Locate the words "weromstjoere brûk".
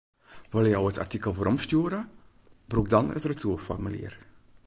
1.39-2.87